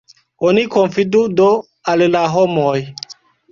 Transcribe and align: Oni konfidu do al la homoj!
Oni 0.47 0.63
konfidu 0.75 1.21
do 1.41 1.51
al 1.93 2.05
la 2.17 2.25
homoj! 2.39 2.75